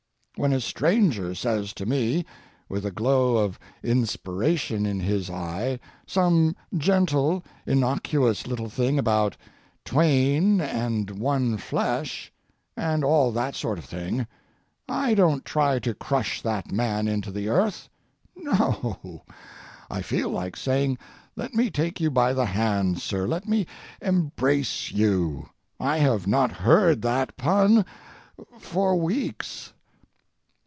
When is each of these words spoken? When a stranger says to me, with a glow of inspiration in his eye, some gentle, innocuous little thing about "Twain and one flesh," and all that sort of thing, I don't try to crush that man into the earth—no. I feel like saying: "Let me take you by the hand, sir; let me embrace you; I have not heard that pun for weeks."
When 0.37 0.53
a 0.53 0.59
stranger 0.61 1.35
says 1.35 1.71
to 1.73 1.85
me, 1.85 2.25
with 2.67 2.83
a 2.83 2.89
glow 2.89 3.37
of 3.37 3.59
inspiration 3.83 4.87
in 4.87 4.99
his 4.99 5.29
eye, 5.29 5.79
some 6.07 6.55
gentle, 6.75 7.43
innocuous 7.67 8.47
little 8.47 8.69
thing 8.69 8.97
about 8.97 9.37
"Twain 9.85 10.59
and 10.59 11.11
one 11.11 11.57
flesh," 11.57 12.33
and 12.75 13.03
all 13.03 13.31
that 13.33 13.53
sort 13.53 13.77
of 13.77 13.85
thing, 13.85 14.25
I 14.89 15.13
don't 15.13 15.45
try 15.45 15.77
to 15.77 15.93
crush 15.93 16.41
that 16.41 16.71
man 16.71 17.07
into 17.07 17.29
the 17.29 17.47
earth—no. 17.47 19.21
I 19.91 20.01
feel 20.01 20.29
like 20.31 20.57
saying: 20.57 20.97
"Let 21.35 21.53
me 21.53 21.69
take 21.69 22.01
you 22.01 22.09
by 22.09 22.33
the 22.33 22.47
hand, 22.47 22.99
sir; 22.99 23.27
let 23.27 23.47
me 23.47 23.67
embrace 24.01 24.89
you; 24.89 25.49
I 25.79 25.99
have 25.99 26.25
not 26.25 26.51
heard 26.51 27.03
that 27.03 27.37
pun 27.37 27.85
for 28.57 28.95
weeks." 28.95 29.73